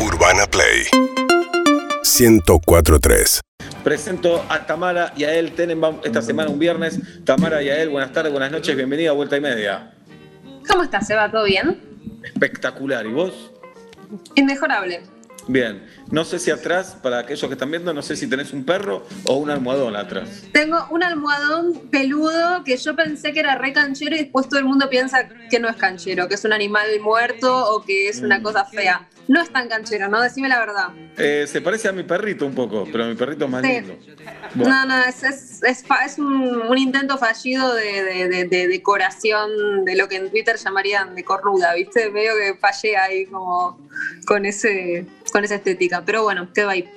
[0.00, 0.86] Urbana Play
[2.02, 3.40] 1043.
[3.84, 6.98] Presento a Tamara y a él Tenenbaum esta semana un viernes.
[7.24, 9.92] Tamara y a él, buenas tardes, buenas noches, bienvenida a Vuelta y Media.
[10.66, 11.30] ¿Cómo estás, Seba?
[11.30, 11.78] ¿Todo bien?
[12.24, 13.52] Espectacular, ¿y vos?
[14.36, 15.02] Inmejorable.
[15.48, 18.64] Bien, no sé si atrás, para aquellos que están viendo, no sé si tenés un
[18.64, 20.42] perro o un almohadón atrás.
[20.52, 24.66] Tengo un almohadón peludo que yo pensé que era re canchero y después todo el
[24.66, 28.42] mundo piensa que no es canchero, que es un animal muerto o que es una
[28.42, 29.08] cosa fea.
[29.28, 30.20] No es tan canchero, ¿no?
[30.20, 30.88] Decime la verdad.
[31.16, 33.68] Eh, se parece a mi perrito un poco, pero mi perrito es más Sí.
[33.72, 33.96] lindo.
[34.56, 39.84] Bueno, No, no, es, es, es un, un intento fallido de, de- de- de decoración
[39.84, 42.10] de lo que en Twitter llamarían de cornuda, ¿viste?
[42.10, 43.78] Medio que fallé ahí como
[44.26, 46.02] con, ese, con esa estética.
[46.04, 46.88] Pero bueno, quedó ahí.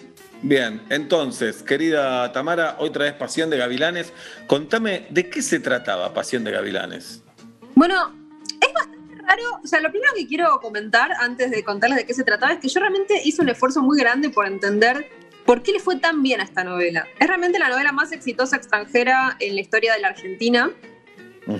[0.41, 4.11] Bien, entonces, querida Tamara, hoy traes Pasión de Gavilanes.
[4.45, 7.23] Contame, ¿de qué se trataba Pasión de Gavilanes?
[7.75, 8.13] Bueno,
[8.59, 9.61] es bastante raro.
[9.63, 12.59] O sea, lo primero que quiero comentar antes de contarles de qué se trataba es
[12.59, 15.09] que yo realmente hice un esfuerzo muy grande por entender
[15.45, 17.07] por qué le fue tan bien a esta novela.
[17.19, 20.71] Es realmente la novela más exitosa extranjera en la historia de la Argentina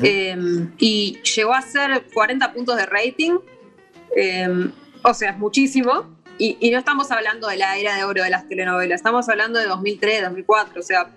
[0.01, 0.35] eh,
[0.77, 3.37] y llegó a ser 40 puntos de rating.
[4.17, 4.71] eh,
[5.03, 6.22] o sea, es muchísimo.
[6.37, 9.59] Y, y no estamos hablando de la era de oro de las telenovelas, estamos hablando
[9.59, 11.11] de 2003, 2004, o sea,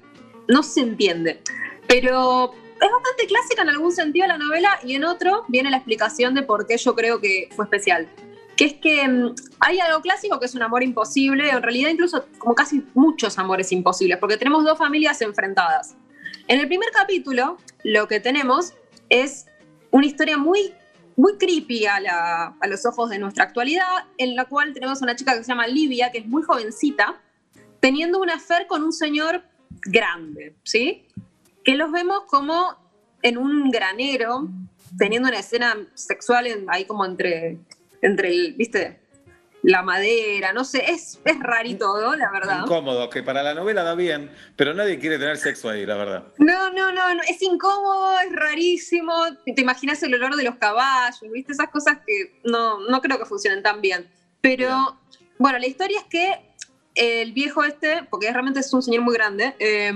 [0.48, 1.41] no se entiende.
[1.86, 6.34] Pero es bastante clásica en algún sentido la novela y en otro viene la explicación
[6.34, 8.09] de por qué yo creo que fue especial.
[8.56, 12.27] Que es que mm, hay algo clásico que es un amor imposible, en realidad incluso
[12.39, 15.94] como casi muchos amores imposibles, porque tenemos dos familias enfrentadas.
[16.48, 18.75] En el primer capítulo lo que tenemos
[19.09, 19.47] es
[19.91, 20.75] una historia muy,
[21.17, 23.86] muy creepy a, la- a los ojos de nuestra actualidad,
[24.19, 27.20] en la cual tenemos una chica que se llama Livia, que es muy jovencita,
[27.81, 29.42] teniendo una affair con un señor
[29.87, 31.06] grande, ¿sí?
[31.64, 32.77] Que los vemos como
[33.22, 34.48] en un granero,
[34.98, 37.59] teniendo una escena sexual en- ahí como entre,
[38.03, 39.00] entre el, ¿viste?
[39.62, 42.62] La madera, no sé, es, es rarito todo, la verdad.
[42.62, 46.24] Incómodo, que para la novela da bien, pero nadie quiere tener sexo ahí, la verdad.
[46.38, 49.12] No, no, no, no, es incómodo, es rarísimo.
[49.44, 51.53] Te imaginas el olor de los caballos, ¿viste?
[51.53, 54.08] Esas cosas que no, no creo que funcionen tan bien.
[54.41, 55.00] Pero,
[55.38, 56.47] bueno, la historia es que
[56.94, 59.92] el viejo este, porque realmente es un señor muy grande, eh,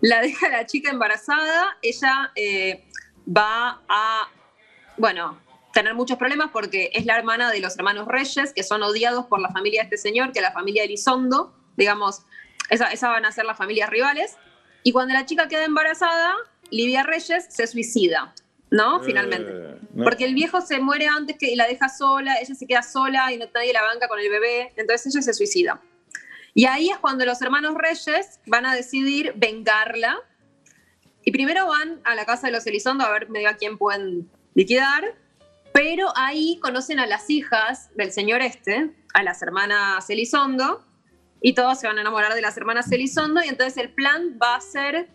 [0.00, 2.84] la deja a la chica embarazada, ella eh,
[3.26, 4.28] va a,
[4.96, 5.38] bueno,
[5.78, 9.40] tener muchos problemas porque es la hermana de los hermanos Reyes, que son odiados por
[9.40, 12.22] la familia de este señor, que es la familia Elizondo, digamos,
[12.68, 14.36] esa, esa van a ser las familias rivales.
[14.82, 16.34] Y cuando la chica queda embarazada,
[16.72, 18.34] Livia Reyes se suicida,
[18.72, 19.00] ¿no?
[19.04, 19.52] Finalmente.
[19.54, 20.02] Eh, no.
[20.02, 23.32] Porque el viejo se muere antes que y la deja sola, ella se queda sola
[23.32, 25.80] y no nadie la banca con el bebé, entonces ella se suicida.
[26.54, 30.18] Y ahí es cuando los hermanos Reyes van a decidir vengarla.
[31.22, 34.28] Y primero van a la casa de los Elizondo a ver medio a quién pueden
[34.54, 35.14] liquidar,
[35.72, 40.84] pero ahí conocen a las hijas del señor este, a las hermanas Elizondo,
[41.40, 44.56] y todos se van a enamorar de las hermanas Elizondo, y entonces el plan va
[44.56, 45.08] a ser...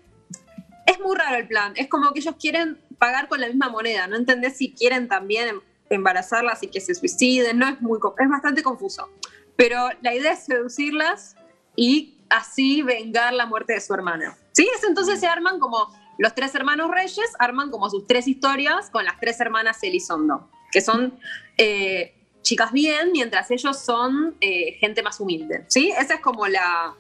[0.86, 4.08] Es muy raro el plan, es como que ellos quieren pagar con la misma moneda,
[4.08, 8.30] no entendés si quieren también em- embarazarlas y que se suiciden, no es muy, es
[8.30, 9.10] bastante confuso.
[9.56, 11.36] Pero la idea es seducirlas
[11.76, 14.38] y así vengar la muerte de su hermana.
[14.52, 14.70] ¿Sí?
[14.76, 15.88] Es entonces se arman como
[16.24, 20.80] los tres hermanos reyes, arman como sus tres historias con las tres hermanas Elizondo, que
[20.80, 21.20] son
[21.58, 25.66] eh, chicas bien, mientras ellos son eh, gente más humilde.
[25.68, 25.92] ¿Sí?
[25.92, 26.96] Esa es como la,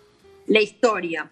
[0.48, 1.32] la historia.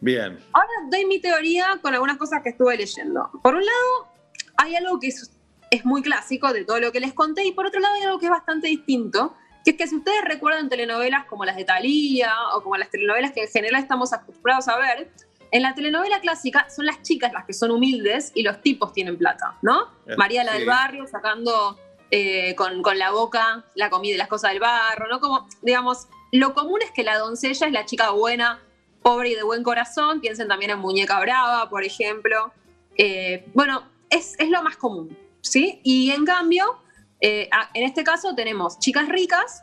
[0.00, 0.38] Bien.
[0.52, 3.28] Ahora doy mi teoría con algunas cosas que estuve leyendo.
[3.42, 4.08] Por un lado,
[4.56, 5.32] hay algo que es,
[5.72, 8.20] es muy clásico de todo lo que les conté, y por otro lado hay algo
[8.20, 9.34] que es bastante distinto,
[9.64, 13.32] que es que si ustedes recuerdan telenovelas como las de Thalía o como las telenovelas
[13.32, 15.10] que en general estamos acostumbrados a ver,
[15.54, 19.16] en la telenovela clásica son las chicas las que son humildes y los tipos tienen
[19.16, 19.82] plata, ¿no?
[20.04, 20.58] Eh, María la sí.
[20.58, 21.78] del barrio sacando
[22.10, 25.20] eh, con, con la boca la comida y las cosas del barro, ¿no?
[25.20, 28.60] Como, digamos, lo común es que la doncella es la chica buena,
[29.00, 30.20] pobre y de buen corazón.
[30.20, 32.52] Piensen también en Muñeca Brava, por ejemplo.
[32.96, 35.80] Eh, bueno, es, es lo más común, ¿sí?
[35.84, 36.80] Y en cambio,
[37.20, 39.62] eh, en este caso tenemos chicas ricas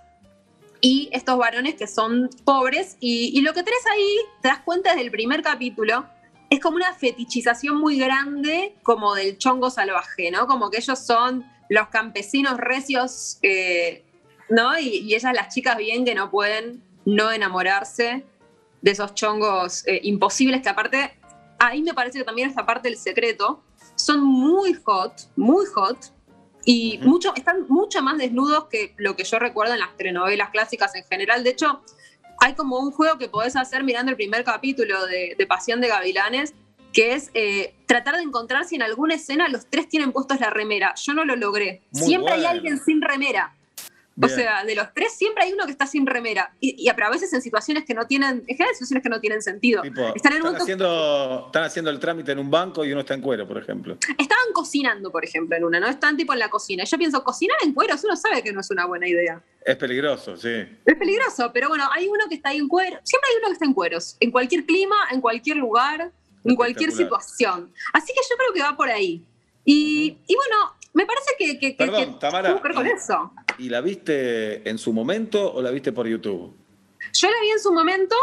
[0.81, 2.97] y estos varones que son pobres.
[2.99, 6.05] Y, lo que tenés ahí, te das cuenta desde el primer capítulo,
[6.49, 10.47] es como una fetichización muy grande como del chongo salvaje, ¿no?
[10.47, 14.03] Como que ellos son los campesinos recios, eh,
[14.49, 14.77] ¿no?
[14.77, 18.25] Y, y ellas las chicas bien que no pueden no enamorarse
[18.81, 21.17] de esos chongos eh, imposibles que aparte,
[21.59, 23.63] ahí me parece que también esta parte del secreto,
[23.95, 25.97] son muy hot, muy hot,
[26.65, 27.09] y Ujú.
[27.09, 31.03] mucho, están mucho más desnudos que lo que yo recuerdo en las telenovelas clásicas en
[31.05, 31.43] general.
[31.43, 31.81] De hecho,
[32.39, 35.87] hay como un juego que podés hacer mirando el primer capítulo de, de Pasión de
[35.87, 36.53] Gavilanes,
[36.93, 40.49] que es eh, tratar de encontrar si en alguna escena los tres tienen puestos la
[40.49, 40.93] remera.
[40.95, 41.83] Yo no lo logré.
[41.91, 43.55] Muy Siempre hay alguien sin remera.
[44.21, 46.53] O sea, de los tres siempre hay uno que está sin remera.
[46.59, 49.83] Y, a veces en situaciones que no tienen, en general situaciones que no tienen sentido.
[50.15, 53.57] están, haciendo, están haciendo el trámite en un banco y uno está en cuero, por
[53.57, 53.97] ejemplo.
[54.17, 55.87] Estaban cocinando, por ejemplo, en una, ¿no?
[55.87, 56.83] Están tipo en la cocina.
[56.83, 59.41] Yo pienso, cocinar en cueros, uno sabe que no es una buena idea.
[59.65, 60.65] Es peligroso, sí.
[60.85, 62.99] Es peligroso, pero bueno, hay uno que está ahí en cuero.
[63.03, 64.17] Siempre hay uno que está en cueros.
[64.19, 66.11] En cualquier clima, en cualquier lugar,
[66.43, 67.71] en cualquier situación.
[67.93, 69.23] Así que yo creo que va por ahí.
[69.63, 73.31] Y, y bueno, me parece que, que, Perdón, Tamara, con eso.
[73.61, 76.51] ¿Y la viste en su momento o la viste por YouTube?
[77.13, 78.15] Yo la vi en su momento,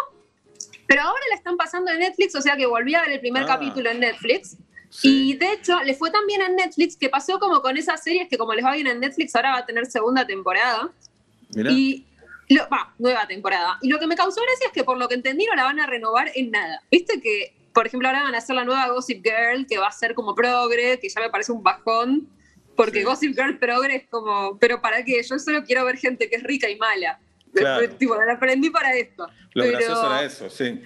[0.88, 3.44] pero ahora la están pasando en Netflix, o sea que volví a ver el primer
[3.44, 3.46] ah.
[3.46, 4.56] capítulo en Netflix.
[5.02, 8.28] Y de hecho, le fue tan bien en Netflix que pasó como con esas series
[8.28, 10.90] que como les va bien en Netflix, ahora va a tener segunda temporada.
[11.54, 12.04] Y
[12.72, 13.78] va, nueva temporada.
[13.80, 15.78] Y lo que me causó gracia es que por lo que entendí no la van
[15.78, 16.82] a renovar en nada.
[16.90, 19.92] Viste que, por ejemplo, ahora van a hacer la nueva Gossip Girl, que va a
[19.92, 22.28] ser como progre, que ya me parece un bajón.
[22.78, 25.20] Porque Gossip Girl progre es como, pero ¿para qué?
[25.24, 27.18] Yo solo quiero ver gente que es rica y mala.
[27.98, 29.26] Tipo, la aprendí para esto.
[29.54, 30.80] Lo gracioso era eso, sí.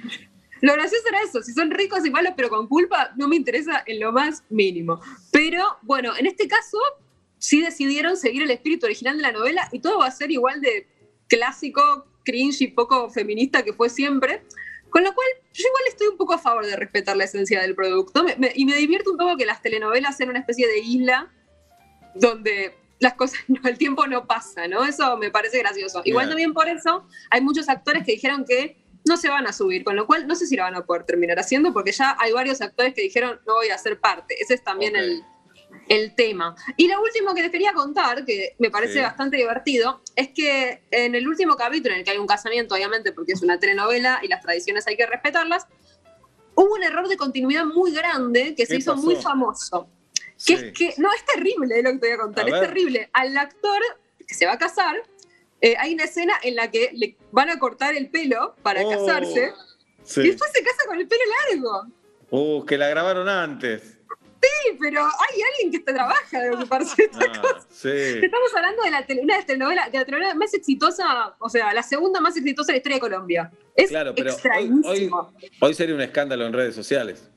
[0.62, 3.82] Lo gracioso era eso, si son ricos y malos pero con culpa, no me interesa
[3.84, 5.02] en lo más mínimo.
[5.32, 6.78] Pero bueno, en este caso
[7.36, 10.62] sí decidieron seguir el espíritu original de la novela y todo va a ser igual
[10.62, 10.88] de
[11.28, 14.44] clásico, cringe y poco feminista que fue siempre.
[14.88, 17.74] Con lo cual, yo igual estoy un poco a favor de respetar la esencia del
[17.74, 18.24] producto.
[18.54, 21.30] y me divierto un poco que las telenovelas sean una especie de isla
[22.14, 24.85] donde las cosas, el tiempo no pasa, ¿no?
[24.85, 26.03] Eso me parece gracioso.
[26.05, 29.85] Igual también por eso hay muchos actores que dijeron que no se van a subir,
[29.85, 32.32] con lo cual no sé si lo van a poder terminar haciendo porque ya hay
[32.32, 34.37] varios actores que dijeron no voy a ser parte.
[34.41, 35.25] Ese es también el,
[36.17, 36.55] tema.
[36.76, 41.14] Y lo último que les quería contar, que me parece bastante divertido, es que en
[41.14, 44.29] el último capítulo en el que hay un casamiento, obviamente porque es una telenovela y
[44.29, 45.67] las tradiciones hay que respetarlas,
[46.55, 49.88] hubo un error de continuidad muy grande que se hizo muy famoso.
[50.46, 53.10] Que es que, no, es terrible lo que te voy a contar, es terrible.
[53.12, 53.80] Al actor
[54.26, 55.02] que se va a casar,
[55.60, 58.90] eh, hay una escena en la que le van a cortar el pelo para oh,
[58.90, 59.52] casarse
[60.16, 61.86] y después se casa con el pelo largo.
[62.30, 63.98] Uh, que la grabaron antes.
[64.42, 67.66] Sí, pero hay alguien que te trabaja de ocuparse de esta ah, cosa.
[67.70, 67.88] Sí.
[67.88, 71.82] Estamos hablando de la una de, telenovela, de la telenovela más exitosa, o sea, la
[71.84, 73.52] segunda más exitosa de la historia de Colombia.
[73.76, 74.34] Es claro, pero
[74.84, 75.10] hoy,
[75.60, 77.30] hoy, sería un escándalo en redes sociales.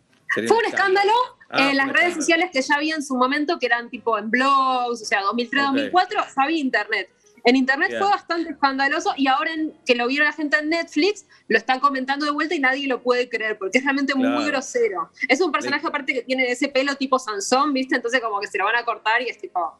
[0.47, 1.13] Fue un escándalo
[1.49, 4.31] Ah, en las redes sociales que ya había en su momento, que eran tipo en
[4.31, 7.09] blogs, o sea, 2003-2004, sabía internet.
[7.43, 9.51] En internet fue bastante escandaloso y ahora
[9.85, 13.03] que lo vieron la gente en Netflix, lo están comentando de vuelta y nadie lo
[13.03, 15.11] puede creer porque es realmente muy grosero.
[15.29, 17.95] Es un personaje aparte que tiene ese pelo tipo Sansón, ¿viste?
[17.95, 19.77] Entonces como que se lo van a cortar y es tipo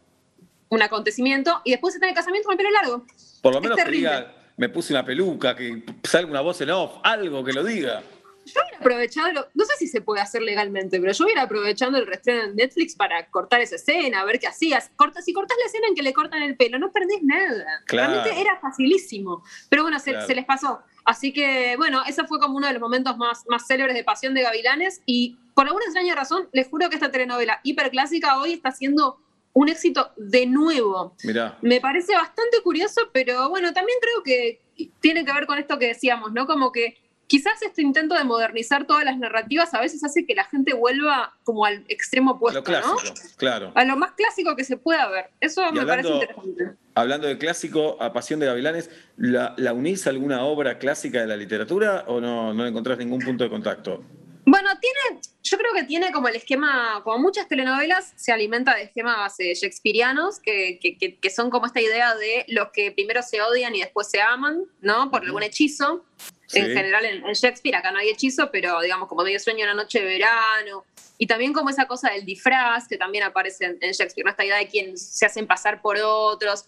[0.69, 1.59] un acontecimiento.
[1.63, 3.05] Y después está en el casamiento con el pelo largo.
[3.41, 6.99] Por lo menos que diga, me puse una peluca, que salga una voz en off,
[7.01, 8.03] algo que lo diga
[8.45, 12.05] yo hubiera aprovechado, no sé si se puede hacer legalmente, pero yo hubiera aprovechando el
[12.05, 14.91] restreno en Netflix para cortar esa escena, a ver qué hacías.
[14.95, 17.81] Corta, si cortas la escena en que le cortan el pelo, no perdés nada.
[17.87, 19.43] Realmente era facilísimo.
[19.69, 20.81] Pero bueno, se, les pasó.
[21.03, 24.33] Así que, bueno, ese fue como uno de los momentos más, más célebres de Pasión
[24.33, 25.01] de Gavilanes.
[25.05, 29.19] Y por alguna extraña razón, les juro que esta telenovela hiperclásica hoy está siendo
[29.53, 31.15] un éxito de nuevo.
[31.23, 31.57] Mirá.
[31.61, 34.61] Me parece bastante curioso, pero bueno, también creo que
[34.99, 36.45] tiene que ver con esto que decíamos, ¿no?
[36.45, 40.45] Como que quizás este intento de modernizar todas las narrativas a veces hace que la
[40.45, 43.71] gente vuelva como al extremo opuesto, a lo clásico, claro.
[43.75, 45.29] A lo más clásico que se pueda ver.
[45.39, 46.71] Eso me parece interesante.
[46.93, 51.35] Hablando de clásico, a Pasión de Gavilanes, ¿la, unís a alguna obra clásica de la
[51.35, 54.03] literatura o no, no encontrás ningún punto de contacto?
[54.45, 58.83] Bueno, tiene, yo creo que tiene como el esquema, como muchas telenovelas, se alimenta de
[58.83, 63.75] esquemas eh, shakespearianos, que, que, son como esta idea de los que primero se odian
[63.75, 65.11] y después se aman, ¿no?
[65.11, 66.03] Por algún hechizo.
[66.53, 69.99] En general en, Shakespeare acá no hay hechizo, pero digamos como medio sueño una noche
[69.99, 70.83] de verano.
[71.19, 74.31] Y también como esa cosa del disfraz, que también aparece en, Shakespeare, ¿no?
[74.31, 76.65] esta idea de quien se hacen pasar por otros.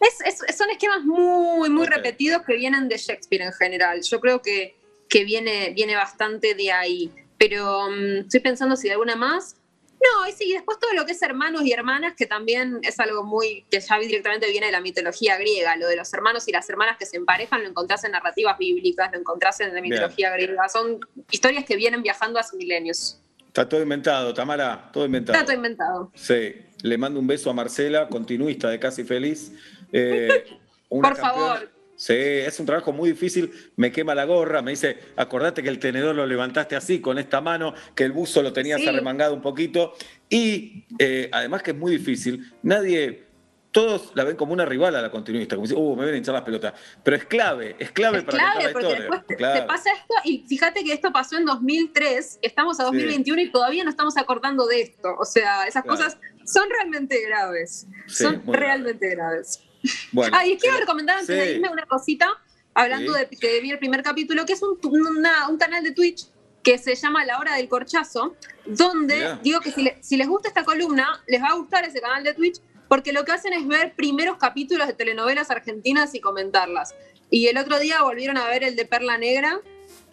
[0.00, 4.02] Es, son esquemas muy, muy repetidos que vienen de Shakespeare en general.
[4.02, 4.76] Yo creo que,
[5.08, 7.12] que viene, viene bastante de ahí.
[7.38, 9.56] Pero mm, estoy pensando si de alguna más.
[10.00, 13.24] No, y sí, después todo lo que es hermanos y hermanas, que también es algo
[13.24, 16.70] muy, que ya directamente viene de la mitología griega, lo de los hermanos y las
[16.70, 20.68] hermanas que se emparejan, lo encontrás en narrativas bíblicas, lo encontrás en la mitología griega,
[20.68, 21.00] son
[21.32, 23.20] historias que vienen viajando hace milenios.
[23.48, 25.36] Está todo inventado, Tamara, todo inventado.
[25.36, 26.12] Está todo inventado.
[26.14, 29.52] Sí, le mando un beso a Marcela, continuista de Casi Feliz.
[29.92, 30.44] Eh,
[30.88, 31.77] Por favor.
[31.98, 35.80] Sí, es un trabajo muy difícil, me quema la gorra, me dice, acordate que el
[35.80, 39.94] tenedor lo levantaste así, con esta mano, que el buzo lo tenías arremangado un poquito,
[40.28, 43.24] y eh, además que es muy difícil, nadie,
[43.72, 46.18] todos la ven como una rival a la continuista, como dice, uh, me vienen a
[46.18, 49.00] hinchar las pelotas, pero es clave, es clave para contar la historia.
[49.00, 53.50] Después te pasa esto, y fíjate que esto pasó en 2003, estamos a 2021 y
[53.50, 59.10] todavía no estamos acordando de esto, o sea, esas cosas son realmente graves, son realmente
[59.10, 59.64] graves.
[60.12, 62.28] Bueno, ah, y quiero recomendar antes de irme una cosita,
[62.74, 66.26] hablando de que vi el primer capítulo, que es un, un canal de Twitch
[66.62, 70.64] que se llama La Hora del Corchazo, donde digo que si, si, les gusta esta
[70.64, 73.94] columna, les va a gustar ese canal de Twitch, porque lo que hacen es ver
[73.94, 76.94] primeros capítulos de telenovelas argentinas y comentarlas.
[77.30, 79.60] Y el otro día volvieron a ver el de Perla Negra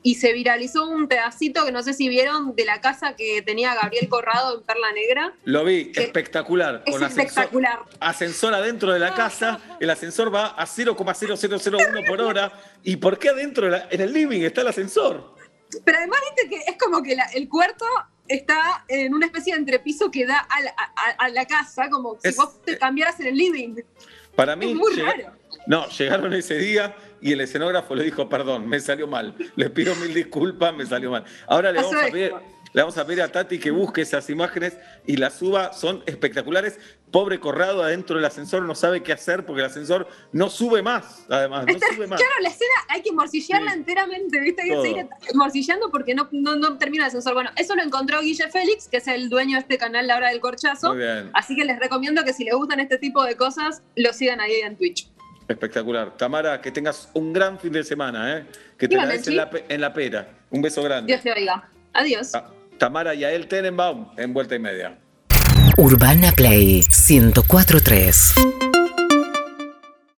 [0.06, 3.74] y se viralizó un pedacito que no sé si vieron de la casa que tenía
[3.74, 5.34] Gabriel Corrado en Perla Negra.
[5.46, 6.84] Lo vi, espectacular.
[6.86, 7.80] Es espectacular.
[8.00, 12.54] Ascensor, adentro de la casa, el ascensor va a 0,0001 por hora.
[12.84, 15.34] ¿Y por qué adentro, en el living, está el ascensor?
[15.84, 17.86] Pero además viste que es como que el cuarto
[18.28, 20.48] está en una especie de entrepiso que da
[21.18, 23.76] a la, casa, como si vos te cambiaras en el living.
[24.36, 25.32] Para mí, es muy raro.
[25.66, 29.36] No, llegaron ese día y el escenógrafo le dijo, perdón, me salió mal.
[29.56, 31.24] Le pido mil disculpas, me salió mal.
[31.48, 32.34] Ahora le vamos, a pedir,
[32.76, 36.78] le vamos a pedir a Tati que busque esas imágenes y las suba, son espectaculares.
[37.10, 41.26] Pobre Corrado adentro del ascensor no sabe qué hacer porque el ascensor no sube más,
[41.30, 42.20] además, no sube más.
[42.20, 44.64] Claro, la escena hay que morcillarla enteramente, ¿viste?
[44.64, 47.34] Hay que seguir morcillando porque no, no, termina el ascensor.
[47.34, 50.30] Bueno, eso lo encontró Guille Félix, que es el dueño de este canal La Hora
[50.32, 50.90] del Corchazo.
[50.90, 51.32] Muy bien.
[51.34, 54.56] Así que les recomiendo que si les gustan este tipo de cosas, lo sigan ahí
[54.56, 55.08] en Twitch.
[55.48, 56.18] Espectacular.
[56.18, 58.46] Tamara, que tengas un gran fin de semana, ¿eh?
[58.78, 60.28] que te des en la, en la pera.
[60.50, 61.12] Un beso grande.
[61.14, 61.70] Dios te oiga.
[61.94, 62.32] Adiós.
[62.78, 64.98] Tamara y Ael Tenenbaum en vuelta y media.
[65.78, 68.75] Urbana Play 1043.